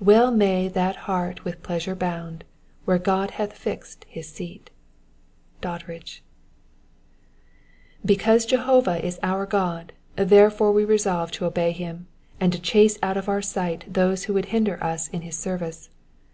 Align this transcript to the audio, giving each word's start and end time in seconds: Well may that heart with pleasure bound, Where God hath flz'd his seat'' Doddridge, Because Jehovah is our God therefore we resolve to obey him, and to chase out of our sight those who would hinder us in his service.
Well 0.00 0.30
may 0.30 0.68
that 0.68 0.96
heart 1.04 1.44
with 1.44 1.62
pleasure 1.62 1.94
bound, 1.94 2.44
Where 2.86 2.96
God 2.96 3.32
hath 3.32 3.52
flz'd 3.52 4.04
his 4.08 4.26
seat'' 4.26 4.70
Doddridge, 5.60 6.22
Because 8.02 8.46
Jehovah 8.46 9.04
is 9.04 9.18
our 9.22 9.44
God 9.44 9.92
therefore 10.16 10.72
we 10.72 10.86
resolve 10.86 11.32
to 11.32 11.44
obey 11.44 11.72
him, 11.72 12.06
and 12.40 12.50
to 12.54 12.58
chase 12.58 12.98
out 13.02 13.18
of 13.18 13.28
our 13.28 13.42
sight 13.42 13.84
those 13.92 14.24
who 14.24 14.32
would 14.32 14.46
hinder 14.46 14.82
us 14.82 15.08
in 15.08 15.20
his 15.20 15.36
service. 15.36 15.90